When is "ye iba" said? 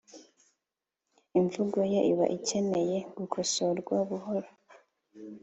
1.93-2.25